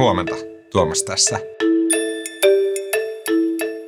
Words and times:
Huomenta, 0.00 0.34
Tuomas 0.72 1.02
tässä. 1.02 1.40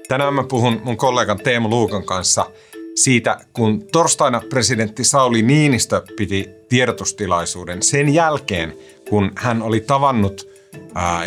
Tänään 0.08 0.34
mä 0.34 0.44
puhun 0.44 0.80
mun 0.84 0.96
kollegan 0.96 1.38
Teemu 1.38 1.68
Luukan 1.68 2.04
kanssa 2.04 2.50
siitä, 2.94 3.40
kun 3.52 3.86
torstaina 3.92 4.42
presidentti 4.48 5.04
Sauli 5.04 5.42
Niinistö 5.42 6.02
piti 6.16 6.48
tiedotustilaisuuden 6.68 7.82
sen 7.82 8.14
jälkeen, 8.14 8.74
kun 9.08 9.32
hän 9.36 9.62
oli 9.62 9.80
tavannut 9.80 10.48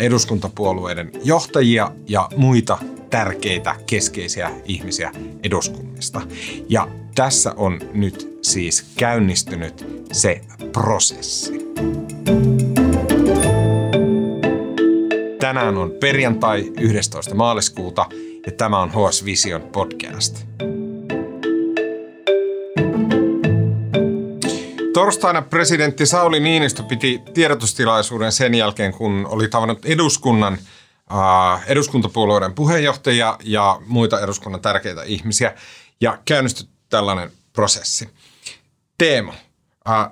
eduskuntapuolueiden 0.00 1.10
johtajia 1.24 1.92
ja 2.08 2.28
muita 2.36 2.78
tärkeitä 3.10 3.76
keskeisiä 3.86 4.50
ihmisiä 4.64 5.12
eduskunnista. 5.42 6.20
Ja 6.68 6.88
tässä 7.14 7.54
on 7.56 7.80
nyt 7.92 8.38
siis 8.42 8.84
käynnistynyt 8.96 9.86
se 10.12 10.40
prosessi. 10.72 11.66
Tänään 15.46 15.76
on 15.76 15.90
perjantai 16.00 16.72
11. 16.80 17.34
maaliskuuta 17.34 18.06
ja 18.46 18.52
tämä 18.52 18.78
on 18.78 18.90
HS 18.90 19.24
Vision 19.24 19.62
podcast. 19.62 20.46
Torstaina 24.94 25.42
presidentti 25.42 26.06
Sauli 26.06 26.40
Niinistö 26.40 26.82
piti 26.82 27.22
tiedotustilaisuuden 27.34 28.32
sen 28.32 28.54
jälkeen, 28.54 28.92
kun 28.92 29.26
oli 29.30 29.48
tavannut 29.48 29.84
eduskunnan 29.84 30.58
eduskuntapuolueiden 31.66 32.54
puheenjohtajia 32.54 33.38
ja 33.44 33.80
muita 33.86 34.20
eduskunnan 34.20 34.60
tärkeitä 34.60 35.02
ihmisiä 35.02 35.54
ja 36.00 36.18
käynnistyi 36.24 36.66
tällainen 36.88 37.30
prosessi. 37.52 38.08
Teemo. 38.98 39.34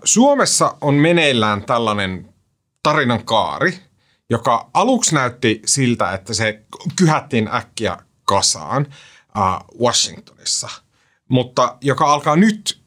Suomessa 0.05 0.77
on 0.81 0.95
meneillään 0.95 1.65
tällainen 1.65 2.35
tarinan 2.83 3.25
kaari, 3.25 3.75
joka 4.35 4.71
aluksi 4.75 5.15
näytti 5.15 5.63
siltä, 5.67 6.13
että 6.13 6.35
se 6.35 6.63
kyhättiin 6.97 7.49
äkkiä 7.55 7.97
kasaan 8.25 8.87
Washingtonissa, 9.81 10.69
mutta 11.29 11.77
joka 11.81 12.13
alkaa 12.13 12.37
nyt 12.37 12.85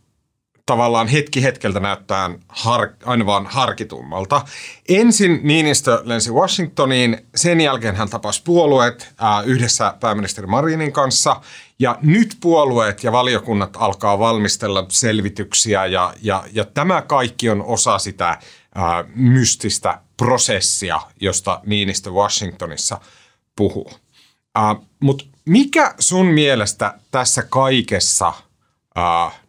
tavallaan 0.66 1.08
hetki 1.08 1.44
hetkeltä 1.44 1.80
näyttää 1.80 2.30
har, 2.48 2.89
aina 3.06 3.26
vaan 3.26 3.45
harkitummalta. 3.45 4.42
Ensin 4.89 5.39
Niinistö 5.44 6.02
lensi 6.04 6.31
Washingtoniin, 6.31 7.28
sen 7.36 7.61
jälkeen 7.61 7.95
hän 7.95 8.09
tapasi 8.09 8.42
puolueet 8.44 9.14
ää, 9.17 9.42
yhdessä 9.42 9.94
pääministeri 10.00 10.48
Marinin 10.48 10.92
kanssa, 10.92 11.42
ja 11.80 11.98
nyt 12.02 12.38
puolueet 12.42 13.04
ja 13.04 13.11
valiokunnat 13.11 13.78
alkaa 13.80 14.20
valmistella 14.20 14.86
selvityksiä, 14.89 15.86
ja, 15.86 16.14
ja, 16.22 16.44
ja 16.52 16.66
tämä 16.66 17.02
kaikki 17.02 17.50
on 17.50 17.61
osa 17.61 18.00
sitä 18.00 18.39
mystistä 19.16 20.02
prosessia, 20.17 21.02
josta 21.22 21.61
Niinistö 21.66 22.09
Washingtonissa 22.11 23.02
puhuu. 23.56 23.92
Mutta 25.00 25.25
mikä 25.45 25.95
sun 26.00 26.25
mielestä 26.25 27.00
tässä 27.11 27.44
kaikessa 27.44 28.33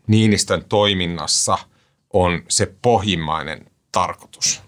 Niinistön 0.07 0.65
toiminnassa 0.69 1.59
on 2.13 2.43
se 2.49 2.75
pohjimmainen 2.83 3.71
tarkoitus? 3.93 4.63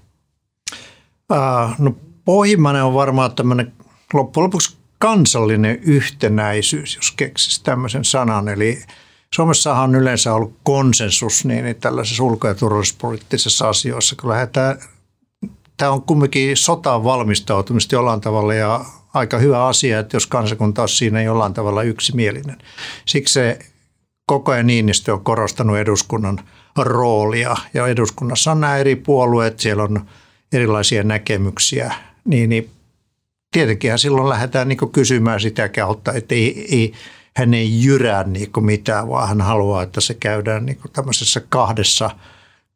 No 1.79 1.97
pohjimmainen 2.25 2.85
on 2.85 2.95
varmaan 2.95 3.35
tämmöinen 3.35 3.73
loppujen 4.13 4.45
lopuksi 4.45 4.77
kansallinen 4.99 5.79
yhtenäisyys, 5.83 6.97
jos 6.97 7.11
keksisi 7.11 7.65
tämmöisen 7.65 8.05
sanan. 8.05 8.49
Eli 8.49 8.83
Suomessahan 9.35 9.85
on 9.85 9.95
yleensä 9.95 10.35
ollut 10.35 10.57
konsensus 10.63 11.45
niin, 11.45 11.65
niin 11.65 11.77
tällaisessa 11.77 12.23
ulko- 12.23 12.49
ja 12.49 12.55
turvallisuuspoliittisessa 12.55 13.69
asioissa, 13.69 14.17
kun 14.21 14.31
lähdetään, 14.31 14.79
tämä 15.77 15.91
on 15.91 16.03
kumminkin 16.03 16.57
sotaan 16.57 17.05
valmistautumista 17.05 17.95
jollain 17.95 18.21
tavalla 18.21 18.55
ja 18.55 18.85
aika 19.15 19.39
hyvä 19.39 19.67
asia, 19.67 19.99
että 19.99 20.17
jos 20.17 20.27
kansakunta 20.27 20.83
on 20.83 20.89
siinä 20.89 21.23
jollain 21.23 21.55
tavalla 21.55 21.83
yksimielinen. 21.83 22.59
Siksi 23.07 23.35
se 23.35 23.59
koko 24.27 24.53
ajan 24.53 24.67
Niinistö 24.67 25.13
on 25.13 25.25
korostanut 25.25 25.77
eduskunnan 25.77 26.41
roolia 26.77 27.57
ja 27.75 27.87
eduskunnassa 27.87 28.51
on 28.51 28.61
nämä 28.61 28.77
eri 28.77 28.97
puolueet, 28.97 29.61
siellä 29.61 29.83
on 29.83 30.07
erilaisia 30.53 31.03
näkemyksiä, 31.03 31.95
niin, 32.25 32.49
niin 32.49 32.71
tietenkin 33.53 33.99
silloin 33.99 34.29
lähdetään 34.29 34.69
niin 34.69 34.93
kysymään 34.93 35.41
sitä 35.41 35.69
kautta, 35.69 36.13
että 36.13 36.35
ei, 36.35 36.77
ei, 36.77 36.93
hän 37.37 37.55
ei 37.55 37.83
jyrää 37.83 38.25
niin 38.25 38.51
mitään, 38.61 39.09
vaan 39.09 39.29
hän 39.29 39.41
haluaa, 39.41 39.83
että 39.83 40.01
se 40.01 40.15
käydään 40.15 40.67
niin 40.67 40.79
tämmöisessä 40.93 41.41
kahdessa, 41.49 42.11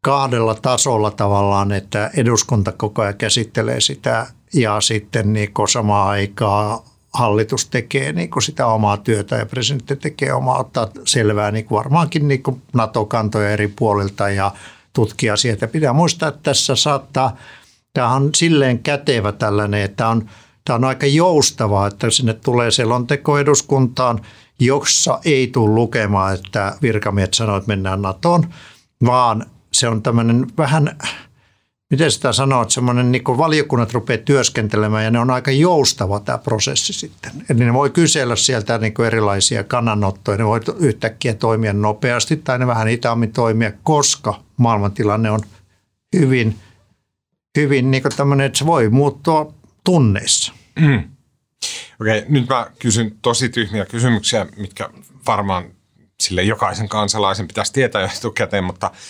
kahdella 0.00 0.54
tasolla 0.54 1.10
tavallaan, 1.10 1.72
että 1.72 2.10
eduskunta 2.16 2.72
koko 2.72 3.02
ajan 3.02 3.16
käsittelee 3.16 3.80
sitä 3.80 4.26
ja 4.54 4.80
sitten 4.80 5.32
niin 5.32 5.52
samaan 5.72 6.08
aikaan 6.08 6.78
hallitus 7.14 7.66
tekee 7.66 8.12
niin 8.12 8.30
kuin 8.30 8.42
sitä 8.42 8.66
omaa 8.66 8.96
työtä 8.96 9.36
ja 9.36 9.46
presidentti 9.46 9.96
tekee 9.96 10.32
omaa, 10.32 10.58
ottaa 10.58 10.88
selvää 11.04 11.50
niin 11.50 11.64
kuin 11.64 11.76
varmaankin 11.76 12.28
niin 12.28 12.42
kuin 12.42 12.62
NATO-kantoja 12.72 13.50
eri 13.50 13.68
puolilta 13.68 14.30
ja 14.30 14.52
tutkia 14.92 15.36
sieltä. 15.36 15.66
Pitää 15.66 15.92
muistaa, 15.92 16.28
että 16.28 16.40
tässä 16.42 16.76
saattaa, 16.76 17.36
tämä 17.92 18.14
on 18.14 18.30
silleen 18.34 18.78
kätevä 18.78 19.32
tällainen, 19.32 19.82
että 19.82 20.08
on, 20.08 20.30
tämä 20.64 20.74
on 20.74 20.84
aika 20.84 21.06
joustavaa, 21.06 21.86
että 21.86 22.10
sinne 22.10 22.32
tulee 22.32 22.70
selonteko 22.70 23.38
eduskuntaan, 23.38 24.20
jossa 24.60 25.20
ei 25.24 25.46
tule 25.46 25.74
lukemaan, 25.74 26.34
että 26.34 26.76
virkamiehet 26.82 27.34
sanoo, 27.34 27.56
että 27.56 27.68
mennään 27.68 28.02
NATOon, 28.02 28.54
vaan 29.06 29.46
se 29.72 29.88
on 29.88 30.02
tämmöinen 30.02 30.46
vähän 30.58 30.96
miten 31.90 32.12
sitä 32.12 32.32
sanoo, 32.32 32.62
että 32.62 32.74
semmoinen 32.74 33.12
niin 33.12 33.24
valiokunnat 33.26 33.92
rupeaa 33.92 34.18
työskentelemään 34.24 35.04
ja 35.04 35.10
ne 35.10 35.18
on 35.18 35.30
aika 35.30 35.50
joustava 35.50 36.20
tämä 36.20 36.38
prosessi 36.38 36.92
sitten. 36.92 37.32
Eli 37.50 37.64
ne 37.64 37.72
voi 37.72 37.90
kysellä 37.90 38.36
sieltä 38.36 38.78
niin 38.78 38.94
erilaisia 39.06 39.64
kannanottoja, 39.64 40.38
ne 40.38 40.46
voi 40.46 40.60
yhtäkkiä 40.78 41.34
toimia 41.34 41.72
nopeasti 41.72 42.36
tai 42.36 42.58
ne 42.58 42.66
vähän 42.66 42.88
hitaammin 42.88 43.32
toimia, 43.32 43.72
koska 43.82 44.40
maailmantilanne 44.56 45.30
on 45.30 45.40
hyvin, 46.16 46.56
hyvin 47.58 47.90
niin 47.90 48.02
tämmöinen, 48.16 48.46
että 48.46 48.58
se 48.58 48.66
voi 48.66 48.88
muuttua 48.88 49.54
tunneissa. 49.84 50.52
Mm. 50.80 51.02
Okei, 52.04 52.18
okay, 52.18 52.30
nyt 52.30 52.48
mä 52.48 52.66
kysyn 52.78 53.18
tosi 53.22 53.48
tyhmiä 53.48 53.84
kysymyksiä, 53.84 54.46
mitkä 54.56 54.88
varmaan 55.26 55.64
sille 56.20 56.42
jokaisen 56.42 56.88
kansalaisen 56.88 57.48
pitäisi 57.48 57.72
tietää 57.72 58.02
jo 58.02 58.08
etukäteen, 58.16 58.64
mutta– 58.64 58.90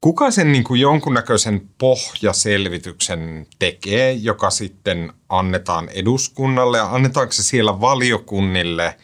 Kuka 0.00 0.30
sen 0.30 0.52
niin 0.52 0.64
kuin 0.64 0.80
jonkunnäköisen 0.80 1.70
pohjaselvityksen 1.78 3.46
tekee, 3.58 4.12
joka 4.12 4.50
sitten 4.50 5.12
annetaan 5.28 5.88
eduskunnalle 5.88 6.78
ja 6.78 6.94
annetaanko 6.94 7.32
se 7.32 7.42
siellä 7.42 7.80
valiokunnille 7.80 8.96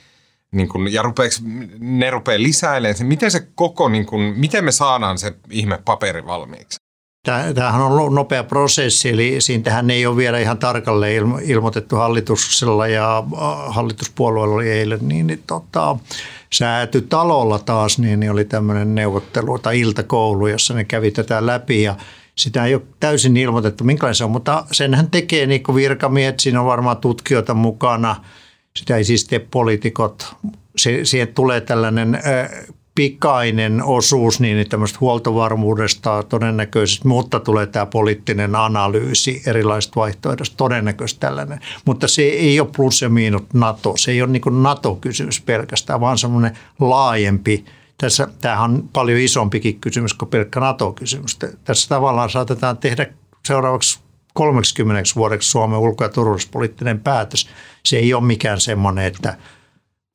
niin 0.53 0.69
kuin, 0.69 0.93
ja 0.93 1.03
rupeeks, 1.03 1.43
ne 1.79 2.11
rupeaa 2.11 2.43
lisäilemään? 2.43 3.07
Miten 3.07 3.31
se 3.31 3.49
koko, 3.55 3.89
niin 3.89 4.07
kuin, 4.07 4.21
miten 4.21 4.65
me 4.65 4.73
saadaan 4.73 5.19
se 5.19 5.35
ihme 5.51 5.79
paperi 5.85 6.27
valmiiksi? 6.27 6.86
Tämähän 7.55 7.83
on 7.83 8.15
nopea 8.15 8.45
prosessi, 8.45 9.09
eli 9.09 9.37
siitähän 9.39 9.91
ei 9.91 10.07
ole 10.07 10.17
vielä 10.17 10.39
ihan 10.39 10.59
tarkalleen 10.59 11.25
ilmoitettu 11.43 11.97
hallituksella 11.97 12.87
ja 12.87 13.19
äh, 13.19 13.75
hallituspuolueella 13.75 14.55
oli 14.55 14.71
eilen, 14.71 14.99
niin, 15.03 15.27
niin 15.27 15.43
tota, 15.47 15.97
sääty 16.53 17.01
talolla 17.01 17.59
taas, 17.59 17.99
niin, 17.99 18.21
niin 18.21 18.33
oli 18.33 18.45
tämmöinen 18.45 18.95
neuvottelu 18.95 19.59
tai 19.59 19.81
iltakoulu, 19.81 20.47
jossa 20.47 20.75
ne 20.75 20.85
kävi 20.85 21.11
tätä 21.11 21.47
läpi 21.47 21.83
ja 21.83 21.97
sitä 22.35 22.65
ei 22.65 22.75
ole 22.75 22.83
täysin 23.01 23.37
ilmoitettu, 23.37 23.85
minkälainen 23.85 24.15
se 24.15 24.25
on, 24.25 24.31
mutta 24.31 24.65
senhän 24.73 25.11
tekee 25.11 25.47
niin 25.47 25.63
virkamiehet, 25.75 26.41
siinä 26.41 26.61
on 26.61 26.67
varmaan 26.67 26.97
tutkijoita 26.97 27.55
mukana, 27.55 28.17
sitä 28.77 28.97
ei 28.97 29.05
siis 29.05 29.25
tee 29.25 29.39
poliitikot, 29.39 30.35
siihen 31.03 31.29
tulee 31.29 31.61
tällainen 31.61 32.15
äh, 32.15 32.23
pikainen 32.97 33.83
osuus 33.85 34.41
niin 34.41 34.69
tämmöistä 34.69 34.99
huoltovarmuudesta 35.01 36.23
todennäköisesti, 36.23 37.09
mutta 37.09 37.41
tulee 37.41 37.67
tämä 37.67 37.87
poliittinen 37.87 38.55
analyysi 38.55 39.43
erilaisista 39.47 40.01
vaihtoehdoista, 40.01 40.57
todennäköisesti 40.57 41.21
tällainen. 41.21 41.61
Mutta 41.85 42.09
se 42.09 42.23
ei 42.23 42.61
ole 42.61 42.69
plus 42.77 43.03
ja 43.03 43.09
miinus 43.09 43.43
NATO, 43.53 43.95
se 43.97 44.11
ei 44.11 44.23
ole 44.23 44.31
niin 44.31 44.63
NATO-kysymys 44.63 45.41
pelkästään, 45.41 46.01
vaan 46.01 46.19
semmoinen 46.19 46.59
laajempi, 46.81 47.65
tässä, 47.99 48.29
tämähän 48.41 48.71
on 48.71 48.89
paljon 48.93 49.21
isompikin 49.21 49.81
kysymys 49.81 50.15
kuin 50.15 50.29
pelkkä 50.29 50.61
NATO-kysymys. 50.61 51.39
Tässä 51.65 51.89
tavallaan 51.89 52.31
saatetaan 52.31 52.79
tehdä 52.79 53.07
seuraavaksi 53.45 54.01
30 54.35 55.03
vuodeksi 55.17 55.51
Suomen 55.51 55.79
ulko- 55.79 56.05
ja 56.05 56.09
turvallisuuspoliittinen 56.09 57.01
päätös. 57.01 57.49
Se 57.85 57.97
ei 57.97 58.15
ole 58.15 58.25
mikään 58.25 58.61
semmoinen, 58.61 59.05
että– 59.05 59.37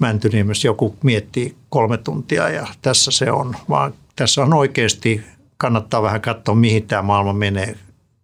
Mäntyniemessä 0.02 0.68
joku 0.68 0.96
miettii 1.04 1.56
kolme 1.70 1.98
tuntia 1.98 2.50
ja 2.50 2.68
tässä 2.82 3.12
se 3.12 3.32
on, 3.32 3.56
vaan 3.70 3.94
tässä 4.16 4.44
on 4.44 4.54
oikeasti, 4.54 5.22
kannattaa 5.58 6.02
vähän 6.02 6.22
katsoa 6.22 6.56
mihin 6.56 6.88
tämä 6.88 7.02
maailma 7.02 7.34
menee 7.34 7.76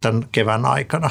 tämän 0.01 0.27
kevään 0.31 0.65
aikana. 0.65 1.09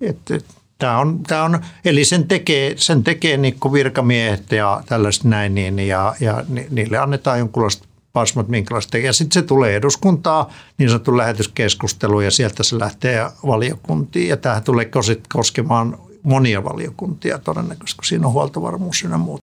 Et, 0.00 0.30
et, 0.30 0.46
tämä 0.78 0.98
on, 0.98 1.22
tämä 1.22 1.44
on, 1.44 1.58
eli 1.84 2.04
sen 2.04 2.28
tekee, 2.28 2.74
sen 2.76 3.04
tekee 3.04 3.36
niin 3.36 3.56
virkamiehet 3.72 4.52
ja 4.52 4.82
tällaiset 4.86 5.24
näin, 5.24 5.54
niin, 5.54 5.78
ja, 5.78 6.14
ja 6.20 6.44
niille 6.70 6.98
annetaan 6.98 7.38
jonkunlaista 7.38 7.88
pasmat 8.12 8.48
minkälaista. 8.48 8.98
Ja 8.98 9.12
sitten 9.12 9.42
se 9.42 9.46
tulee 9.46 9.76
eduskuntaa, 9.76 10.52
niin 10.78 10.90
sanottu 10.90 11.16
lähetyskeskustelu 11.16 12.20
ja 12.20 12.30
sieltä 12.30 12.62
se 12.62 12.78
lähtee 12.78 13.26
valiokuntiin. 13.46 14.28
Ja 14.28 14.36
tähän 14.36 14.62
tulee 14.62 14.90
koskemaan 15.32 15.98
monia 16.22 16.64
valiokuntia 16.64 17.38
todennäköisesti, 17.38 17.96
kun 17.96 18.04
siinä 18.04 18.26
on 18.26 18.32
huoltovarmuus 18.32 19.02
ja 19.02 19.18
muuta. 19.18 19.40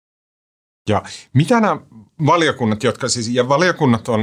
Ja 0.90 1.04
mitä 1.34 1.60
nämä 1.60 1.78
valiokunnat, 2.26 2.84
jotka 2.84 3.08
siis, 3.08 3.30
ja 3.30 3.50
valiokunnat 3.50 4.10
on 4.10 4.22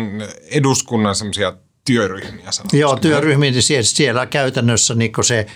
eduskunnan 0.50 1.14
semmoisia 1.14 1.52
työryhmiä. 1.84 2.50
Joo, 2.72 2.96
työryhmiä, 2.96 3.50
niin 3.50 3.62
siellä, 3.62 3.82
siellä 3.82 4.26
käytännössä 4.26 4.94
niin 4.94 5.12
se 5.22 5.46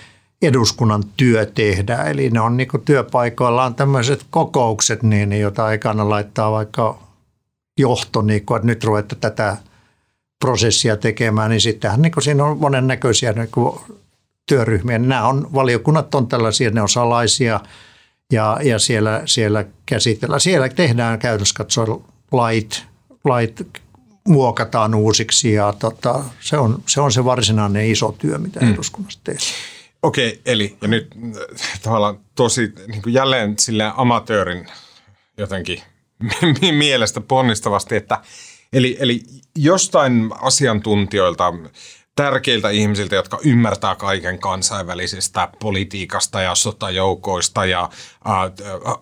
eduskunnan 0.41 1.03
työ 1.17 1.45
tehdään. 1.45 2.07
Eli 2.07 2.29
ne 2.29 2.39
on 2.39 2.57
niin 2.57 2.69
työpaikoillaan 2.85 3.75
tämmöiset 3.75 4.25
kokoukset, 4.29 5.03
niin, 5.03 5.33
joita 5.33 5.71
ei 5.71 5.77
kannata 5.77 6.09
laittaa 6.09 6.51
vaikka 6.51 6.99
johto, 7.79 8.21
niin 8.21 8.45
kuin, 8.45 8.55
että 8.55 8.67
nyt 8.67 8.83
ruvette 8.83 9.15
tätä 9.15 9.57
prosessia 10.39 10.97
tekemään, 10.97 11.49
niin 11.49 11.61
sittenhän 11.61 12.01
niin 12.01 12.13
siinä 12.21 12.45
on 12.45 12.57
monennäköisiä 12.57 13.33
niin 13.33 13.49
työryhmiä. 14.49 14.99
Nämä 14.99 15.27
on, 15.27 15.53
valiokunnat 15.53 16.15
on 16.15 16.27
tällaisia, 16.27 16.69
ne 16.69 16.81
on 16.81 16.89
salaisia 16.89 17.59
ja, 18.33 18.57
ja 18.63 18.79
siellä, 18.79 19.21
siellä 19.25 19.65
käsitellään. 19.85 20.41
Siellä 20.41 20.69
tehdään 20.69 21.19
käytössä 21.19 21.55
katsoa 21.57 22.01
lait, 22.31 22.85
lait 23.23 23.67
muokataan 24.27 24.95
uusiksi 24.95 25.53
ja 25.53 25.73
tota, 25.79 26.23
se, 26.39 26.57
on, 26.57 26.83
se 26.87 27.01
on 27.01 27.11
se 27.11 27.25
varsinainen 27.25 27.85
iso 27.85 28.11
työ, 28.11 28.37
mitä 28.37 28.59
mm. 28.59 28.73
eduskunnassa 28.73 29.19
tehdään. 29.23 29.47
Okei, 30.03 30.41
eli 30.45 30.77
ja 30.81 30.87
nyt 30.87 31.07
äh, 31.15 31.79
tavallaan 31.83 32.19
tosi 32.35 32.73
niin 32.87 33.01
kuin 33.01 33.13
jälleen 33.13 33.53
sille 33.59 33.91
amatöörin 33.97 34.67
jotenkin 35.37 35.81
mielestä 36.71 37.21
ponnistavasti, 37.21 37.95
että 37.95 38.17
eli, 38.73 38.97
eli 38.99 39.23
jostain 39.57 40.29
asiantuntijoilta, 40.41 41.53
tärkeiltä 42.19 42.69
ihmisiltä, 42.69 43.15
jotka 43.15 43.39
ymmärtää 43.43 43.95
kaiken 43.95 44.39
kansainvälisestä 44.39 45.49
politiikasta 45.59 46.41
ja 46.41 46.55
sotajoukoista 46.55 47.65
ja 47.65 47.83
äh, 47.83 48.41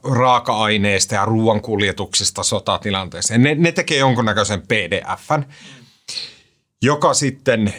raaka-aineista 0.04 1.16
ja 1.16 1.26
ruoankuljetuksesta 1.26 2.44
sotatilanteeseen. 2.44 3.44
Ne, 3.44 3.56
ne 3.56 3.72
tekee 3.72 3.98
jonkunnäköisen 3.98 4.62
PDFn, 4.62 5.44
joka 6.82 7.14
sitten 7.14 7.74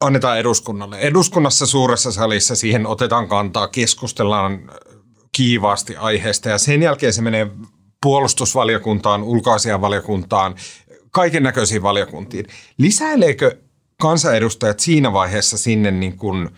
annetaan 0.00 0.38
eduskunnalle. 0.38 0.98
Eduskunnassa 0.98 1.66
suuressa 1.66 2.12
salissa 2.12 2.56
siihen 2.56 2.86
otetaan 2.86 3.28
kantaa, 3.28 3.68
keskustellaan 3.68 4.70
kiivaasti 5.32 5.96
aiheesta 5.96 6.48
ja 6.48 6.58
sen 6.58 6.82
jälkeen 6.82 7.12
se 7.12 7.22
menee 7.22 7.50
puolustusvaliokuntaan, 8.02 9.22
ulkoasianvaliokuntaan, 9.22 10.54
kaiken 11.10 11.42
näköisiin 11.42 11.82
valiokuntiin. 11.82 12.46
Lisäileekö 12.78 13.56
kansanedustajat 14.02 14.80
siinä 14.80 15.12
vaiheessa 15.12 15.58
sinne 15.58 15.90
niin 15.90 16.16
kuin– 16.16 16.48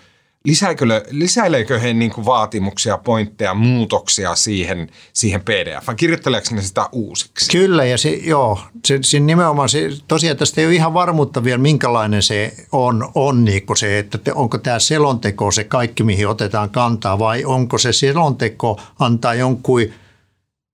Lisääkö, 0.44 0.85
lisäileekö 1.11 1.79
he 1.79 1.94
niin 1.94 2.11
kuin 2.11 2.25
vaatimuksia, 2.25 2.99
pointteja, 2.99 3.55
muutoksia 3.55 4.35
siihen, 4.35 4.91
siihen 5.12 5.41
pdf 5.41 5.88
Kirjoitteleeko 5.96 6.55
ne 6.55 6.62
sitä 6.62 6.88
uusiksi? 6.93 7.52
Kyllä, 7.52 7.85
ja 7.85 7.99
se, 7.99 8.11
joo, 8.11 8.61
se, 8.87 8.99
se 9.02 9.20
nimenomaan 9.20 9.69
se, 9.69 9.88
tosiaan 10.08 10.37
tästä 10.37 10.61
ei 10.61 10.67
ole 10.67 10.75
ihan 10.75 10.94
varmuutta 10.94 11.44
vielä, 11.44 11.58
minkälainen 11.58 12.23
se 12.23 12.55
on, 12.73 13.11
on 13.14 13.44
niin 13.44 13.67
kuin 13.67 13.76
se, 13.76 13.99
että 13.99 14.19
te, 14.19 14.32
onko 14.32 14.58
tämä 14.58 14.79
selonteko 14.79 15.50
se 15.50 15.64
kaikki, 15.64 16.02
mihin 16.02 16.29
otetaan 16.29 16.70
kantaa, 16.70 17.19
vai 17.19 17.44
onko 17.44 17.79
se 17.79 17.93
selonteko 17.93 18.81
antaa 18.99 19.35
jonkun 19.35 19.81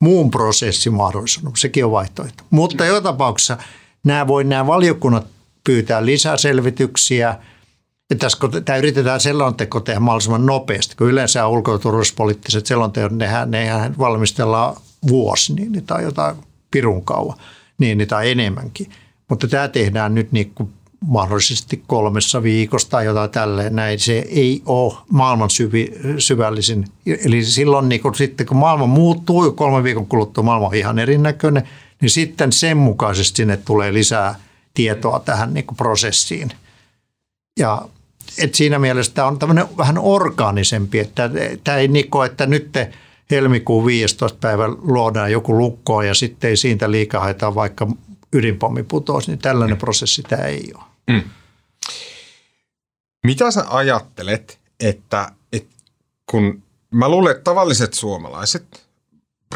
muun 0.00 0.31
prosessin 0.31 0.94
mahdollisuuden. 0.94 1.52
Sekin 1.56 1.84
on 1.84 1.93
vaihtoehto. 1.93 2.44
Mutta 2.50 2.87
joka 2.87 3.00
tapauksessa 3.00 3.58
nämä 4.05 4.26
voi 4.26 4.44
nämä 4.44 4.66
valiokunnat 4.66 5.26
pyytää 5.70 6.06
lisäselvityksiä– 6.06 7.37
että 8.11 8.26
tässä 8.26 8.38
tämä 8.64 8.78
yritetään 8.78 9.20
selonteko 9.20 9.81
tehdä 9.81 10.00
mahdollisimman 10.00 10.46
nopeasti, 10.46 10.96
kun 10.96 11.06
yleensä 11.11 11.46
ulko- 11.46 11.72
ja 11.72 11.78
turvallisuuspoliittiset 11.78 12.67
selonteot, 12.67 13.12
nehän, 13.12 13.50
nehän 13.50 13.99
valmistellaan 13.99 14.76
vuosi 15.08 15.55
niin, 15.55 15.84
tai 15.87 16.02
jotain 16.02 16.37
pirun 16.70 17.05
kauan 17.05 17.37
niin, 17.78 18.08
tai 18.08 18.31
enemmänkin. 18.31 18.90
Mutta 19.28 19.49
tämä 19.49 19.69
tehdään 19.69 20.14
nyt 20.14 20.32
niin 20.32 20.52
kuin 20.55 20.72
mahdollisesti 21.06 21.82
kolmessa 21.87 22.43
viikossa 22.43 22.90
tai 22.90 23.05
jotain 23.05 23.31
tälleen 23.31 23.76
näin. 23.76 23.99
Se 23.99 24.19
ei 24.28 24.62
ole 24.66 24.94
maailman 25.11 25.50
syvi, 25.50 25.93
syvällisin. 26.19 26.84
Eli 27.25 27.44
silloin 27.44 27.88
niin 27.88 28.00
kun, 28.00 28.14
sitten 28.14 28.46
kun 28.46 28.56
maailma 28.56 28.87
muuttuu, 28.87 29.52
kolme 29.52 29.84
viikon 29.84 30.06
kuluttua 30.06 30.44
maailma 30.44 30.66
on 30.66 30.75
ihan 30.75 30.99
erinäköinen, 30.99 31.62
niin 32.00 32.11
sitten 32.11 32.52
sen 32.52 32.76
mukaisesti 32.76 33.37
sinne 33.37 33.56
tulee 33.56 33.93
lisää 33.93 34.34
tietoa 34.75 35.20
tähän 35.20 35.55
niin 35.55 35.64
prosessiin. 35.76 36.52
Ja 37.58 37.88
et 38.38 38.55
siinä 38.55 38.78
mielessä 38.78 39.12
tämä 39.14 39.28
on 39.28 39.38
tämmöinen 39.38 39.76
vähän 39.76 39.99
orgaanisempi, 39.99 40.99
että 40.99 41.31
tämä 41.64 41.76
ei 41.76 41.88
niko, 41.88 42.25
että 42.25 42.46
nyt 42.46 42.72
te 42.72 42.93
helmikuun 43.31 43.87
15. 43.87 44.38
päivä 44.40 44.69
luodaan 44.69 45.32
joku 45.32 45.58
lukko 45.58 46.02
ja 46.02 46.14
sitten 46.14 46.50
ei 46.50 46.56
siitä 46.56 46.90
liikaa 46.90 47.20
haeta 47.20 47.55
vaikka 47.55 47.87
ydinpommi 48.32 48.82
putosi, 48.82 49.31
niin 49.31 49.38
tällainen 49.38 49.76
mm. 49.76 49.81
prosessi 49.81 50.22
tämä 50.22 50.43
ei 50.43 50.73
ole. 50.75 50.84
Mm. 51.11 51.23
Mitä 53.26 53.50
sä 53.50 53.64
ajattelet, 53.69 54.58
että, 54.81 55.32
että 55.52 55.76
kun 56.31 56.62
mä 56.90 57.08
luulen, 57.08 57.31
että 57.31 57.44
tavalliset 57.44 57.94
suomalaiset, 57.94 58.87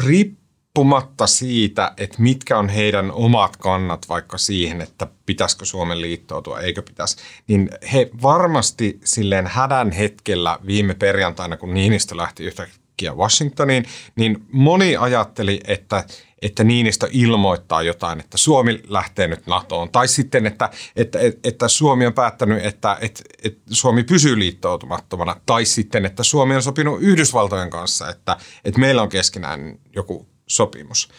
riippuu 0.05 0.44
riippumatta 0.75 1.27
siitä, 1.27 1.93
että 1.97 2.21
mitkä 2.21 2.57
on 2.57 2.69
heidän 2.69 3.11
omat 3.11 3.57
kannat 3.57 4.09
vaikka 4.09 4.37
siihen, 4.37 4.81
että 4.81 5.07
pitäisikö 5.25 5.65
Suomen 5.65 6.01
liittoutua, 6.01 6.59
eikö 6.59 6.81
pitäisi, 6.81 7.17
niin 7.47 7.69
he 7.93 8.09
varmasti 8.21 8.99
silleen 9.03 9.47
hädän 9.47 9.91
hetkellä 9.91 10.59
viime 10.65 10.93
perjantaina, 10.93 11.57
kun 11.57 11.73
Niinistö 11.73 12.17
lähti 12.17 12.43
yhtäkkiä 12.43 13.13
Washingtoniin, 13.13 13.85
niin 14.15 14.45
moni 14.51 14.97
ajatteli, 14.97 15.59
että, 15.67 16.03
että 16.41 16.63
Niinistö 16.63 17.07
ilmoittaa 17.11 17.81
jotain, 17.81 18.19
että 18.19 18.37
Suomi 18.37 18.81
lähtee 18.87 19.27
nyt 19.27 19.47
NATOon. 19.47 19.89
Tai 19.89 20.07
sitten, 20.07 20.45
että, 20.45 20.69
että, 20.95 21.19
että, 21.43 21.67
Suomi 21.67 22.05
on 22.05 22.13
päättänyt, 22.13 22.65
että, 22.65 22.97
että, 23.01 23.23
että 23.43 23.61
Suomi 23.69 24.03
pysyy 24.03 24.39
liittoutumattomana. 24.39 25.35
Tai 25.45 25.65
sitten, 25.65 26.05
että 26.05 26.23
Suomi 26.23 26.55
on 26.55 26.63
sopinut 26.63 27.01
Yhdysvaltojen 27.01 27.69
kanssa, 27.69 28.09
että, 28.09 28.37
että 28.65 28.79
meillä 28.79 29.01
on 29.01 29.09
keskenään 29.09 29.79
joku 29.95 30.34
sopimus. 30.47 31.09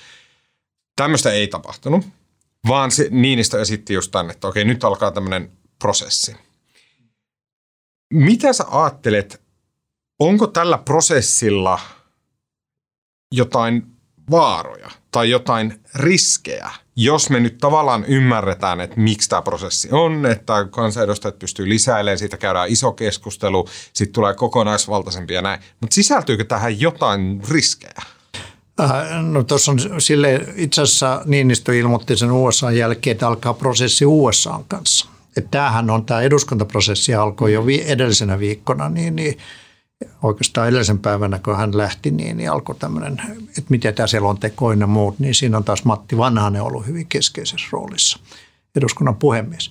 Tämmöistä 0.96 1.32
ei 1.32 1.48
tapahtunut, 1.48 2.06
vaan 2.68 2.90
se 2.90 3.08
Niinistö 3.10 3.60
esitti 3.60 3.94
just 3.94 4.10
tänne, 4.10 4.32
että 4.32 4.48
okei, 4.48 4.64
nyt 4.64 4.84
alkaa 4.84 5.10
tämmöinen 5.10 5.52
prosessi. 5.78 6.36
Mitä 8.12 8.52
sä 8.52 8.64
ajattelet, 8.70 9.42
onko 10.18 10.46
tällä 10.46 10.78
prosessilla 10.78 11.80
jotain 13.32 13.96
vaaroja 14.30 14.90
tai 15.10 15.30
jotain 15.30 15.80
riskejä, 15.94 16.70
jos 16.96 17.30
me 17.30 17.40
nyt 17.40 17.58
tavallaan 17.58 18.04
ymmärretään, 18.04 18.80
että 18.80 19.00
miksi 19.00 19.28
tämä 19.28 19.42
prosessi 19.42 19.88
on, 19.92 20.26
että 20.26 20.66
kansanedustajat 20.70 21.38
pystyy 21.38 21.68
lisäilemään, 21.68 22.18
siitä 22.18 22.36
käydään 22.36 22.68
iso 22.68 22.92
keskustelu, 22.92 23.68
sitten 23.92 24.12
tulee 24.14 24.34
kokonaisvaltaisempi 24.34 25.34
ja 25.34 25.42
näin. 25.42 25.60
Mutta 25.80 25.94
sisältyykö 25.94 26.44
tähän 26.44 26.80
jotain 26.80 27.42
riskejä? 27.50 28.02
Äh, 28.80 29.22
no 29.22 29.42
tuossa 29.42 29.72
on 29.72 30.00
sille 30.00 30.48
itse 30.56 30.82
asiassa 30.82 31.22
Niinistö 31.24 31.78
ilmoitti 31.78 32.16
sen 32.16 32.30
USA 32.30 32.70
jälkeen, 32.70 33.12
että 33.12 33.28
alkaa 33.28 33.54
prosessi 33.54 34.06
USA 34.06 34.60
kanssa. 34.68 35.06
Että 35.36 35.50
tämähän 35.50 35.90
on, 35.90 36.04
tämä 36.04 36.20
eduskuntaprosessi 36.20 37.14
alkoi 37.14 37.52
jo 37.52 37.64
edellisenä 37.86 38.38
viikkona, 38.38 38.88
niin, 38.88 39.16
niin 39.16 39.38
oikeastaan 40.22 40.68
edellisen 40.68 40.98
päivänä, 40.98 41.38
kun 41.38 41.56
hän 41.56 41.76
lähti, 41.76 42.10
niin, 42.10 42.36
niin 42.36 42.50
alkoi 42.50 42.74
tämmöinen, 42.74 43.22
että 43.48 43.64
miten 43.68 43.94
tämä 43.94 44.06
selonteko 44.06 44.72
ja 44.72 44.86
muut, 44.86 45.18
niin 45.18 45.34
siinä 45.34 45.56
on 45.56 45.64
taas 45.64 45.84
Matti 45.84 46.18
Vanhanen 46.18 46.62
ollut 46.62 46.86
hyvin 46.86 47.06
keskeisessä 47.06 47.68
roolissa, 47.72 48.18
eduskunnan 48.76 49.16
puhemies. 49.16 49.70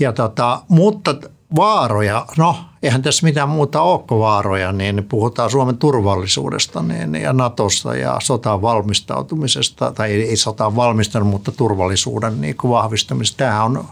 Ja 0.00 0.12
tota, 0.12 0.62
mutta 0.68 1.14
vaaroja, 1.56 2.26
no 2.36 2.56
eihän 2.82 3.02
tässä 3.02 3.26
mitään 3.26 3.48
muuta 3.48 3.82
ole 3.82 4.04
kuin 4.08 4.20
vaaroja, 4.20 4.72
niin 4.72 5.04
puhutaan 5.08 5.50
Suomen 5.50 5.78
turvallisuudesta 5.78 6.82
niin, 6.82 7.14
ja 7.14 7.32
Natosta 7.32 7.96
ja 7.96 8.16
sotaan 8.22 8.62
valmistautumisesta, 8.62 9.92
tai 9.92 10.10
ei, 10.12 10.28
ei 10.28 10.36
sotaan 10.36 10.76
valmistanut, 10.76 11.28
mutta 11.28 11.52
turvallisuuden 11.52 12.40
niin 12.40 12.56
kuin 12.56 12.70
vahvistamisesta. 12.70 13.36
Tämähän 13.36 13.62
on, 13.62 13.84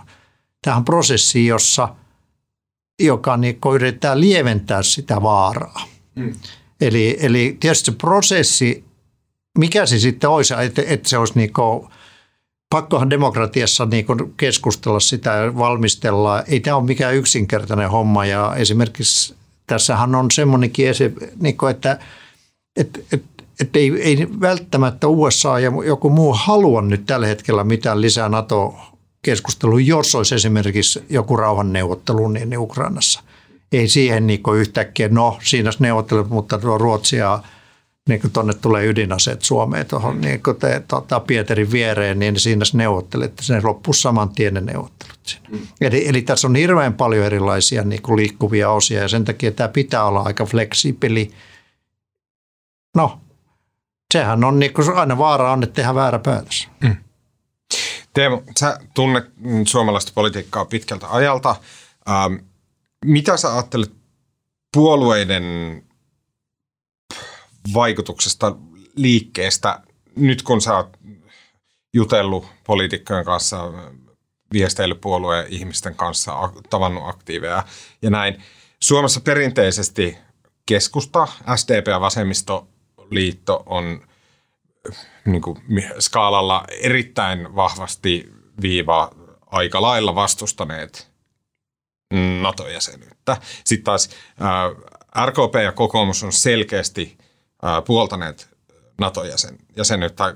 tämähän 0.62 0.80
on 0.80 0.84
prosessi, 0.84 1.46
jossa, 1.46 1.88
joka 3.02 3.36
niin 3.36 3.60
kuin 3.60 3.74
yrittää 3.74 4.20
lieventää 4.20 4.82
sitä 4.82 5.22
vaaraa. 5.22 5.82
Mm. 6.14 6.34
Eli, 6.80 7.16
eli 7.20 7.56
tietysti 7.60 7.90
se 7.90 7.96
prosessi, 7.96 8.84
mikä 9.58 9.86
se 9.86 9.98
sitten 9.98 10.30
olisi, 10.30 10.54
että, 10.54 10.82
että 10.86 11.08
se 11.08 11.18
olisi 11.18 11.32
niin 11.36 11.52
kuin 11.52 11.88
pakkohan 12.70 13.10
demokratiassa 13.10 13.86
niin 13.86 14.06
keskustella 14.36 15.00
sitä 15.00 15.30
ja 15.30 15.56
valmistella. 15.58 16.42
Ei 16.42 16.60
tämä 16.60 16.76
ole 16.76 16.84
mikään 16.84 17.14
yksinkertainen 17.14 17.90
homma 17.90 18.26
ja 18.26 18.54
esimerkiksi 18.56 19.34
tässähän 19.66 20.14
on 20.14 20.30
semmoinenkin, 20.30 20.86
niin 21.40 21.56
kuin, 21.56 21.70
että, 21.70 21.98
että, 22.76 23.00
että, 23.12 23.42
että 23.60 23.78
ei, 23.78 24.02
ei 24.02 24.28
välttämättä 24.40 25.08
USA 25.08 25.58
ja 25.58 25.72
joku 25.86 26.10
muu 26.10 26.36
halua 26.38 26.82
nyt 26.82 27.06
tällä 27.06 27.26
hetkellä 27.26 27.64
mitään 27.64 28.00
lisää 28.00 28.28
NATO 28.28 28.74
keskustelu, 29.22 29.78
jos 29.78 30.14
olisi 30.14 30.34
esimerkiksi 30.34 31.04
joku 31.08 31.36
rauhanneuvottelu 31.36 32.28
niin 32.28 32.58
Ukrainassa. 32.58 33.22
Ei 33.72 33.88
siihen 33.88 34.26
niin 34.26 34.40
yhtäkkiä, 34.56 35.08
no 35.08 35.38
siinä 35.42 35.70
neuvottelut, 35.78 36.28
mutta 36.28 36.60
Ruotsia 36.62 37.38
niin 38.08 38.20
kuin 38.20 38.32
tuonne 38.32 38.54
tulee 38.54 38.86
ydinaseet 38.86 39.42
Suomeen 39.42 39.86
tuohon 39.86 40.20
niin 40.20 40.42
kuin 40.42 40.56
te, 40.56 40.82
tota, 40.88 41.20
Pieterin 41.20 41.72
viereen, 41.72 42.18
niin 42.18 42.40
siinä 42.40 42.64
neuvottelette, 42.72 43.42
se 43.42 43.60
loppuu 43.62 43.94
saman 43.94 44.28
tien 44.28 44.54
ne 44.54 44.60
neuvottelut 44.60 45.18
siinä. 45.22 45.48
Mm. 45.50 45.66
Eli, 45.80 46.08
eli 46.08 46.22
tässä 46.22 46.48
on 46.48 46.56
hirveän 46.56 46.94
paljon 46.94 47.26
erilaisia 47.26 47.82
niin 47.82 48.02
kuin 48.02 48.16
liikkuvia 48.16 48.70
osia 48.70 49.00
ja 49.02 49.08
sen 49.08 49.24
takia 49.24 49.52
tämä 49.52 49.68
pitää 49.68 50.04
olla 50.04 50.22
aika 50.22 50.44
fleksibeli. 50.44 51.30
No, 52.96 53.20
sehän 54.12 54.44
on 54.44 54.58
niin 54.58 54.72
kuin, 54.72 54.96
aina 54.96 55.18
vaara 55.18 55.52
on, 55.52 55.62
että 55.62 55.74
tehdään 55.74 55.94
väärä 55.94 56.18
päätös. 56.18 56.68
Mm. 56.80 56.96
Teemu, 58.14 58.42
sä 58.58 58.78
tunnet 58.94 59.24
suomalaista 59.66 60.12
politiikkaa 60.14 60.64
pitkältä 60.64 61.06
ajalta. 61.10 61.56
Ähm, 62.10 62.34
mitä 63.04 63.36
sä 63.36 63.52
ajattelet 63.52 63.92
puolueiden 64.72 65.42
vaikutuksesta 67.74 68.56
liikkeestä 68.96 69.80
nyt 70.16 70.42
kun 70.42 70.60
sä 70.60 70.76
oot 70.76 70.96
jutellut 71.94 72.46
poliitikkojen 72.66 73.24
kanssa, 73.24 73.72
viesteillyt 74.52 75.00
puolueen 75.00 75.46
ihmisten 75.48 75.94
kanssa, 75.94 76.52
tavannut 76.70 77.08
aktiiveja 77.08 77.64
ja 78.02 78.10
näin. 78.10 78.42
Suomessa 78.82 79.20
perinteisesti 79.20 80.18
keskusta, 80.66 81.28
SDP 81.56 81.86
ja 81.86 82.00
vasemmistoliitto 82.00 83.62
on 83.66 84.06
niin 85.24 85.42
kuin, 85.42 85.58
skaalalla 85.98 86.64
erittäin 86.68 87.56
vahvasti 87.56 88.32
viiva 88.62 89.10
aika 89.46 89.82
lailla 89.82 90.14
vastustaneet 90.14 91.10
NATO-jäsenyyttä. 92.42 93.36
Sitten 93.64 93.84
taas 93.84 94.10
ää, 94.40 94.70
RKP 95.26 95.54
ja 95.64 95.72
kokoomus 95.72 96.22
on 96.22 96.32
selkeästi 96.32 97.18
puoltaneet 97.86 98.48
NATO-jäsenyyttä. 98.98 100.34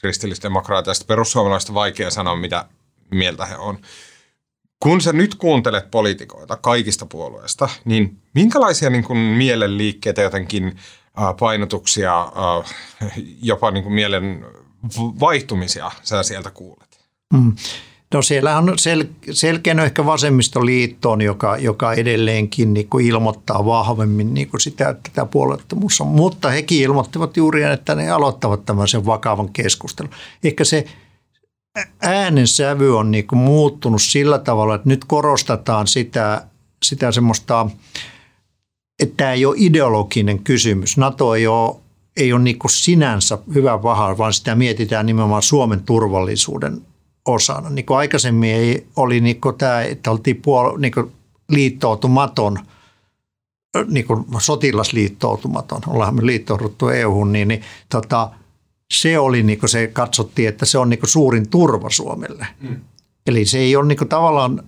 Kristillisdemokraateista 0.00 1.04
perussuomalaisista 1.04 1.74
vaikea 1.74 2.10
sanoa, 2.10 2.36
mitä 2.36 2.64
mieltä 3.10 3.46
he 3.46 3.56
on. 3.56 3.78
Kun 4.82 5.00
sä 5.00 5.12
nyt 5.12 5.34
kuuntelet 5.34 5.90
poliitikoita 5.90 6.56
kaikista 6.56 7.06
puolueista, 7.06 7.68
niin 7.84 8.22
minkälaisia 8.34 8.90
niin 8.90 9.04
kuin 9.04 9.18
mielenliikkeitä 9.18 10.22
jotenkin 10.22 10.76
painotuksia, 11.40 12.32
jopa 13.42 13.70
niin 13.70 13.82
kuin 13.82 13.92
mielen 13.92 14.46
vaihtumisia 14.98 15.90
sä 16.02 16.22
sieltä 16.22 16.50
kuulet? 16.50 17.00
Mm. 17.32 17.56
No 18.14 18.22
siellä 18.22 18.58
on 18.58 18.78
sel, 18.78 19.04
selkeänä 19.30 19.84
ehkä 19.84 20.06
vasemmistoliittoon, 20.06 21.22
joka, 21.22 21.56
joka 21.56 21.92
edelleenkin 21.92 22.74
niin 22.74 22.88
kuin 22.88 23.06
ilmoittaa 23.06 23.64
vahvemmin 23.64 24.34
niin 24.34 24.48
kuin 24.48 24.60
sitä, 24.60 24.88
että 24.88 25.10
tämä 25.12 25.26
puolueettomuus 25.26 26.00
on. 26.00 26.06
Mutta 26.06 26.50
hekin 26.50 26.82
ilmoittivat 26.82 27.36
juuri, 27.36 27.62
että 27.62 27.94
ne 27.94 28.10
aloittavat 28.10 28.66
tämmöisen 28.66 29.06
vakavan 29.06 29.52
keskustelun. 29.52 30.10
Ehkä 30.44 30.64
se 30.64 30.84
äänen 32.02 32.46
sävy 32.46 32.98
on 32.98 33.10
niin 33.10 33.26
kuin 33.26 33.38
muuttunut 33.38 34.02
sillä 34.02 34.38
tavalla, 34.38 34.74
että 34.74 34.88
nyt 34.88 35.04
korostetaan 35.04 35.86
sitä, 35.86 36.46
sitä 36.82 37.12
semmoista, 37.12 37.66
että 39.02 39.14
tämä 39.16 39.32
ei 39.32 39.46
ole 39.46 39.56
ideologinen 39.58 40.38
kysymys. 40.38 40.96
NATO 40.96 41.34
ei 41.34 41.46
ole, 41.46 41.76
ei 42.16 42.32
ole 42.32 42.42
niin 42.42 42.58
kuin 42.58 42.70
sinänsä 42.70 43.38
hyvä 43.54 43.82
vaha, 43.82 44.18
vaan 44.18 44.32
sitä 44.32 44.54
mietitään 44.54 45.06
nimenomaan 45.06 45.42
Suomen 45.42 45.80
turvallisuuden 45.80 46.82
osana. 47.24 47.70
Niin 47.70 47.86
kuin 47.86 47.98
aikaisemmin 47.98 48.54
ei, 48.54 48.86
oli 48.96 49.20
niin 49.20 49.40
kuin 49.40 49.58
tämä, 49.58 49.82
että 49.82 50.10
oltiin 50.10 50.36
puol- 50.36 50.78
niin 50.78 50.92
kuin 50.92 51.12
liittoutumaton, 51.48 52.58
niin 53.88 54.06
kuin 54.06 54.24
sotilasliittoutumaton, 54.38 55.80
ollaan 55.86 56.14
me 56.14 56.26
liittouduttu 56.26 56.88
EU-hun, 56.88 57.32
niin, 57.32 57.48
niin 57.48 57.62
tota, 57.88 58.30
se 58.92 59.18
oli 59.18 59.42
niin 59.42 59.58
kuin 59.58 59.70
se, 59.70 59.86
katsottiin, 59.86 60.48
että 60.48 60.66
se 60.66 60.78
on 60.78 60.90
niin 60.90 61.00
kuin 61.00 61.10
suurin 61.10 61.48
turva 61.48 61.90
Suomelle. 61.90 62.46
Mm. 62.60 62.76
Eli 63.26 63.44
se 63.44 63.58
ei 63.58 63.76
ole 63.76 63.86
niin 63.86 63.98
kuin 63.98 64.08
tavallaan, 64.08 64.62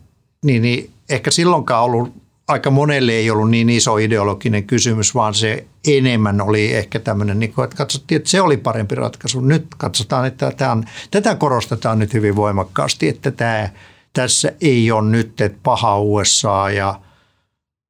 niin, 0.45 0.63
niin 0.63 0.91
ehkä 1.09 1.31
silloinkaan 1.31 1.85
ollut 1.85 2.22
aika 2.53 2.71
monelle 2.71 3.13
ei 3.13 3.31
ollut 3.31 3.51
niin 3.51 3.71
iso 3.71 3.97
ideologinen 3.97 4.65
kysymys, 4.65 5.15
vaan 5.15 5.35
se 5.35 5.67
enemmän 5.89 6.41
oli 6.41 6.75
ehkä 6.75 6.99
tämmöinen, 6.99 7.39
niin 7.39 7.53
kuin, 7.53 7.65
että 7.65 7.77
katsottiin, 7.77 8.17
että 8.17 8.31
se 8.31 8.41
oli 8.41 8.57
parempi 8.57 8.95
ratkaisu. 8.95 9.41
Nyt 9.41 9.67
katsotaan, 9.77 10.27
että 10.27 10.53
tämä 10.57 10.73
on, 10.73 10.85
tätä 11.11 11.35
korostetaan 11.35 11.99
nyt 11.99 12.15
hyvin 12.15 12.37
voimakkaasti, 12.37 13.09
että 13.09 13.31
tämä, 13.31 13.69
tässä 14.13 14.53
ei 14.61 14.91
ole 14.91 15.11
nyt 15.11 15.41
että 15.41 15.59
paha 15.63 16.01
USA 16.01 16.71
ja 16.71 17.01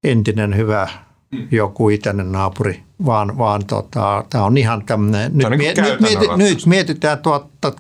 entinen 0.05 0.57
hyvä 0.57 0.89
joku 1.51 1.89
itäinen 1.89 2.33
naapuri, 2.33 2.83
vaan, 3.07 3.39
vaan 3.39 3.67
tota, 3.67 4.25
tämä 4.31 4.45
on 4.45 4.57
ihan 4.57 4.85
tämmöinen, 4.85 5.33
nyt, 5.35 5.49
niin 5.49 5.75
nyt, 5.77 6.01
mieti, 6.01 6.29
nyt 6.37 6.67
mietitään 6.67 7.19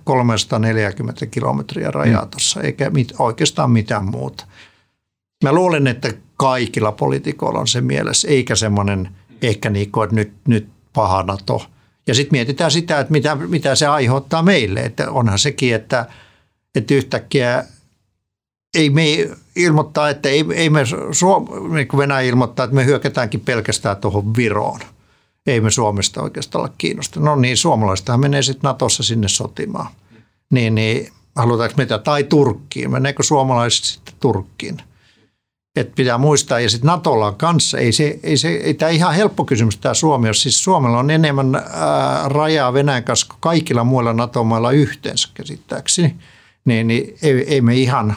1340 0.04 1.26
kilometriä 1.26 1.90
rajaa 1.90 2.24
mm. 2.24 2.30
tuossa, 2.30 2.60
eikä 2.60 2.90
mit, 2.90 3.12
oikeastaan 3.18 3.70
mitään 3.70 4.04
muuta. 4.04 4.44
Mä 5.44 5.52
luulen, 5.52 5.86
että 5.86 6.12
kaikilla 6.42 6.92
poliitikoilla 6.92 7.60
on 7.60 7.68
se 7.68 7.80
mielessä, 7.80 8.28
eikä 8.28 8.54
semmoinen 8.54 9.08
ehkä 9.42 9.70
niin 9.70 9.92
kuin, 9.92 10.04
että 10.04 10.16
nyt, 10.16 10.32
nyt 10.48 10.68
paha 10.92 11.22
NATO. 11.22 11.66
Ja 12.06 12.14
sitten 12.14 12.36
mietitään 12.36 12.70
sitä, 12.70 13.00
että 13.00 13.12
mitä, 13.12 13.34
mitä 13.34 13.74
se 13.74 13.86
aiheuttaa 13.86 14.42
meille. 14.42 14.80
Että 14.80 15.10
onhan 15.10 15.38
sekin, 15.38 15.74
että, 15.74 16.06
että 16.74 16.94
yhtäkkiä 16.94 17.64
ei 18.74 18.90
me 18.90 19.02
ilmoittaa, 19.56 20.10
että 20.10 20.28
ei, 20.28 20.44
ei 20.54 20.70
me, 20.70 20.82
niin 21.74 21.88
kuin 21.88 21.98
Venäjä 21.98 22.20
ilmoittaa, 22.20 22.64
että 22.64 22.76
me 22.76 22.84
hyökätäänkin 22.84 23.40
pelkästään 23.40 23.96
tuohon 23.96 24.36
Viroon. 24.36 24.80
Ei 25.46 25.60
me 25.60 25.70
Suomesta 25.70 26.22
oikeastaan 26.22 26.64
olla 26.64 26.74
kiinnostunut. 26.78 27.24
No 27.24 27.36
niin, 27.36 27.56
suomalaistahan 27.56 28.20
menee 28.20 28.42
sitten 28.42 28.68
Natossa 28.68 29.02
sinne 29.02 29.28
sotimaan. 29.28 29.86
Niin, 30.50 30.74
niin 30.74 31.12
halutaanko 31.36 31.74
mitä? 31.76 31.98
Tai 31.98 32.24
Turkkiin. 32.24 32.90
Meneekö 32.90 33.22
suomalaiset 33.22 33.84
sitten 33.84 34.14
Turkkiin? 34.20 34.82
Että 35.76 35.94
pitää 35.96 36.18
muistaa, 36.18 36.60
ja 36.60 36.70
sitten 36.70 36.86
Natolla 36.86 37.32
kanssa, 37.32 37.78
ei, 37.78 37.92
se, 37.92 38.18
ei, 38.22 38.36
se, 38.36 38.48
ei 38.48 38.74
tämä 38.74 38.90
ihan 38.90 39.14
helppo 39.14 39.44
kysymys 39.44 39.76
tämä 39.76 39.94
Suomi, 39.94 40.28
jos 40.28 40.42
siis 40.42 40.64
Suomella 40.64 40.98
on 40.98 41.10
enemmän 41.10 41.54
ää, 41.54 42.28
rajaa 42.28 42.72
Venäjän 42.72 43.04
kanssa 43.04 43.26
kuin 43.26 43.40
kaikilla 43.40 43.84
muilla 43.84 44.12
NATO-mailla 44.12 44.70
yhteensä 44.70 45.28
käsittääkseni, 45.34 46.16
niin, 46.64 46.88
niin 46.88 47.16
ei, 47.22 47.54
ei 47.54 47.60
me 47.60 47.76
ihan, 47.76 48.16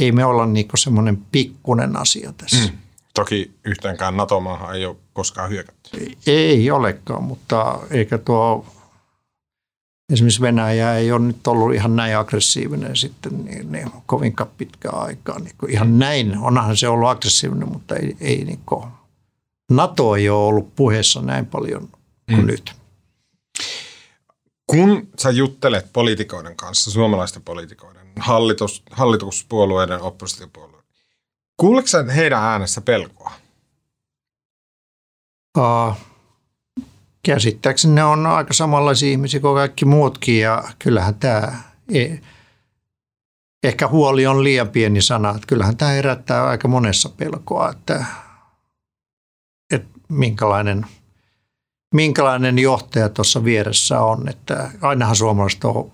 ei 0.00 0.12
me 0.12 0.24
olla 0.24 0.46
niinku 0.46 0.76
semmoinen 0.76 1.16
pikkunen 1.32 1.96
asia 1.96 2.32
tässä. 2.36 2.70
Mm. 2.72 2.78
Toki 3.14 3.50
yhteenkään 3.64 4.16
NATO-maahan 4.16 4.76
ei 4.76 4.86
ole 4.86 4.96
koskaan 5.12 5.50
hyökätty. 5.50 5.90
Ei, 6.00 6.16
ei 6.26 6.70
olekaan, 6.70 7.22
mutta 7.22 7.78
eikä 7.90 8.18
tuo 8.18 8.66
esimerkiksi 10.12 10.40
Venäjä 10.40 10.94
ei 10.94 11.12
ole 11.12 11.20
nyt 11.20 11.46
ollut 11.46 11.74
ihan 11.74 11.96
näin 11.96 12.16
aggressiivinen 12.16 12.96
sitten 12.96 13.44
niin, 13.44 13.72
niin 13.72 13.90
kovinkaan 14.06 14.50
pitkään 14.58 14.98
aikaa. 14.98 15.38
Niin 15.38 15.54
ihan 15.68 15.98
näin, 15.98 16.38
onhan 16.38 16.76
se 16.76 16.88
ollut 16.88 17.08
aggressiivinen, 17.08 17.68
mutta 17.68 17.96
ei, 17.96 18.16
ei 18.20 18.44
niin 18.44 18.60
kuin, 18.66 18.84
NATO 19.70 20.16
ei 20.16 20.28
ole 20.28 20.46
ollut 20.46 20.74
puheessa 20.76 21.22
näin 21.22 21.46
paljon 21.46 21.88
kuin 22.26 22.40
mm. 22.40 22.46
nyt. 22.46 22.72
Kun 24.66 25.08
sä 25.18 25.30
juttelet 25.30 25.92
poliitikoiden 25.92 26.56
kanssa, 26.56 26.90
suomalaisten 26.90 27.42
poliitikoiden, 27.42 28.06
hallitus, 28.18 28.82
hallituspuolueiden, 28.90 30.00
oppositiopuolueiden, 30.00 30.86
kuuletko 31.56 31.88
sä 31.88 32.04
heidän 32.04 32.42
äänessä 32.42 32.80
pelkoa? 32.80 33.32
Uh, 35.58 35.96
käsittääkseni 37.26 37.94
ne 37.94 38.04
on 38.04 38.26
aika 38.26 38.52
samanlaisia 38.52 39.10
ihmisiä 39.10 39.40
kuin 39.40 39.54
kaikki 39.54 39.84
muutkin 39.84 40.40
ja 40.40 40.64
kyllähän 40.78 41.14
tämä, 41.14 41.52
e, 41.94 42.16
ehkä 43.62 43.88
huoli 43.88 44.26
on 44.26 44.44
liian 44.44 44.68
pieni 44.68 45.02
sana, 45.02 45.30
että 45.30 45.46
kyllähän 45.46 45.76
tämä 45.76 45.90
herättää 45.90 46.46
aika 46.46 46.68
monessa 46.68 47.08
pelkoa, 47.08 47.70
että, 47.70 48.04
että 49.72 49.88
minkälainen, 50.08 50.86
minkälainen 51.94 52.58
johtaja 52.58 53.08
tuossa 53.08 53.44
vieressä 53.44 54.00
on, 54.00 54.28
että 54.28 54.70
ainahan 54.82 55.16
suomalaiset 55.16 55.64
on 55.64 55.90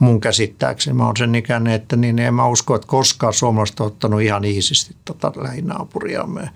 mun 0.00 0.20
käsittääkseni, 0.20 0.96
mä 0.96 1.06
oon 1.06 1.16
sen 1.16 1.34
ikäinen, 1.34 1.72
että 1.72 1.96
niin 1.96 2.18
en 2.18 2.34
mä 2.34 2.48
usko, 2.48 2.74
että 2.74 2.88
koskaan 2.88 3.32
suomalaiset 3.32 3.80
on 3.80 3.86
ottanut 3.86 4.20
ihan 4.20 4.44
iisisti 4.44 4.96
tota 5.04 5.32
lähinaapuriamme 5.36 6.50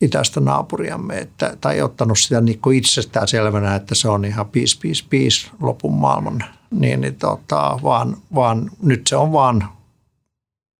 itäistä 0.00 0.40
naapuriamme, 0.40 1.18
että, 1.18 1.56
tai 1.60 1.82
ottanut 1.82 2.18
sitä 2.18 2.40
niin 2.40 2.60
kuin 2.60 2.78
itsestään 2.78 3.28
selvänä, 3.28 3.74
että 3.74 3.94
se 3.94 4.08
on 4.08 4.24
ihan 4.24 4.48
piis, 4.48 4.76
piis, 4.76 5.02
piis 5.02 5.50
lopun 5.60 5.94
maailman, 5.94 6.44
niin, 6.70 7.00
niin 7.00 7.14
tota, 7.14 7.78
vaan, 7.82 8.16
vaan 8.34 8.70
nyt 8.82 9.06
se 9.06 9.16
on 9.16 9.32
vaan 9.32 9.68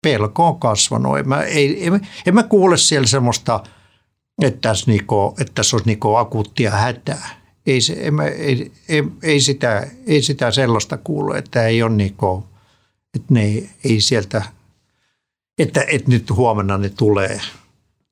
pelko 0.03 0.47
on 0.47 0.61
kasvanut. 0.61 1.19
En 1.19 1.29
mä, 1.29 1.43
ei, 1.43 1.87
en, 1.87 2.07
en 2.27 2.35
mä 2.35 2.43
kuule 2.43 2.77
siellä 2.77 3.07
semmoista, 3.07 3.63
että 4.43 4.69
tässä, 4.69 4.91
niinku, 4.91 5.35
että 5.41 5.53
tässä 5.55 5.77
olisi 5.77 5.89
niinku 5.89 6.15
akuuttia 6.15 6.71
hätää. 6.71 7.41
Ei, 7.67 7.81
se, 7.81 8.11
mä, 8.11 8.25
ei, 8.25 8.73
ei, 8.89 9.05
ei, 9.23 9.41
sitä, 9.41 9.87
ei 10.07 10.23
sitä 10.23 10.51
sellaista 10.51 10.97
kuulu, 10.97 11.33
että 11.33 11.67
ei 11.67 11.83
ole 11.83 11.91
niinku, 11.91 12.47
Että 13.15 13.35
ne 13.35 13.43
ei, 13.43 13.71
ei 13.85 14.01
sieltä, 14.01 14.43
että, 15.59 15.85
että 15.89 16.11
nyt 16.11 16.31
huomenna 16.31 16.79
ne 16.79 16.89
tulee 16.89 17.41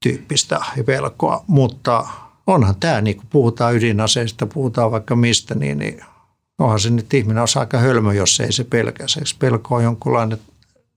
tyyppistä 0.02 0.60
pelkoa, 0.86 1.44
mutta 1.46 2.06
onhan 2.46 2.74
tämä, 2.80 3.00
niin 3.00 3.16
kun 3.16 3.26
puhutaan 3.30 3.76
ydinaseista, 3.76 4.46
puhutaan 4.46 4.90
vaikka 4.90 5.16
mistä, 5.16 5.54
niin, 5.54 5.78
niin 5.78 6.00
onhan 6.58 6.80
se 6.80 6.90
nyt 6.90 7.14
ihminen 7.14 7.42
on 7.42 7.48
aika 7.54 7.78
hölmö, 7.78 8.14
jos 8.14 8.40
ei 8.40 8.52
se 8.52 8.64
pelkää. 8.64 9.06
Pelko 9.38 9.74
on 9.74 9.82
jonkunlainen 9.82 10.38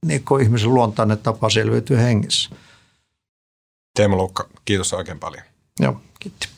niin 0.06 0.24
ihmisen 0.42 0.74
luontainen 0.74 1.18
tapa 1.18 1.50
selviytyä 1.50 2.00
hengissä. 2.00 2.50
Teemu 3.96 4.18
Lukka, 4.18 4.50
kiitos 4.66 4.94
oikein 4.94 5.20
paljon. 5.20 5.44
Joo, 5.80 6.02
kiitos. 6.20 6.50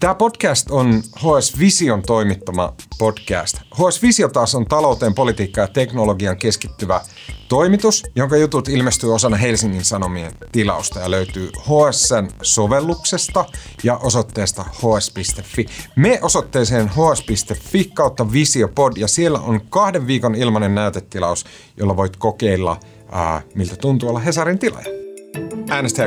Tämä 0.00 0.14
podcast 0.14 0.70
on 0.70 1.02
HS 1.16 1.58
Vision 1.58 2.02
toimittama 2.02 2.74
podcast. 2.98 3.56
HS 3.56 4.02
Visio 4.02 4.28
taas 4.28 4.54
on 4.54 4.66
talouteen, 4.66 5.14
politiikkaan 5.14 5.68
ja 5.68 5.72
teknologian 5.72 6.36
keskittyvä 6.36 7.00
toimitus, 7.48 8.04
jonka 8.14 8.36
jutut 8.36 8.68
ilmestyy 8.68 9.14
osana 9.14 9.36
Helsingin 9.36 9.84
Sanomien 9.84 10.32
tilausta 10.52 11.00
ja 11.00 11.10
löytyy 11.10 11.50
HSN 11.60 12.28
sovelluksesta 12.42 13.44
ja 13.82 13.96
osoitteesta 13.96 14.62
hs.fi. 14.62 15.66
Me 15.96 16.18
osoitteeseen 16.22 16.88
hs.fi 16.88 17.90
kautta 17.94 18.32
Visiopod 18.32 18.92
ja 18.96 19.08
siellä 19.08 19.40
on 19.40 19.60
kahden 19.70 20.06
viikon 20.06 20.34
ilmainen 20.34 20.74
näytetilaus, 20.74 21.44
jolla 21.76 21.96
voit 21.96 22.16
kokeilla, 22.16 22.80
ää, 23.12 23.42
miltä 23.54 23.76
tuntuu 23.76 24.08
olla 24.08 24.20
Hesarin 24.20 24.58
tilaaja 24.58 24.97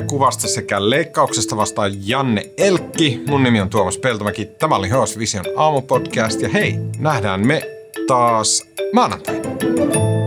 kuvasta 0.07 0.47
sekä 0.47 0.89
leikkauksesta 0.89 1.57
vastaa 1.57 1.89
Janne 2.05 2.49
Elkki. 2.57 3.23
Mun 3.27 3.43
nimi 3.43 3.61
on 3.61 3.69
Tuomas 3.69 3.97
Peltomäki. 3.97 4.45
Tämä 4.45 4.75
oli 4.75 4.89
Hoos 4.89 5.19
Vision 5.19 5.45
aamupodcast 5.57 6.41
ja 6.41 6.49
hei, 6.49 6.75
nähdään 6.97 7.47
me 7.47 7.61
taas 8.07 8.63
maanantaina. 8.93 10.20